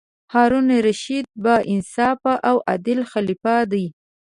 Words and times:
هارون 0.33 0.67
الرشید 0.77 1.25
با 1.43 1.55
انصافه 1.73 2.33
او 2.49 2.55
عادل 2.69 2.99
خلیفه 3.11 3.55
دی. 3.71 3.85